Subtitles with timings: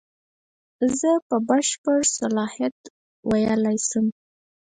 [0.97, 2.77] زه په بشپړ صلاحیت
[3.29, 4.05] ویلای شم.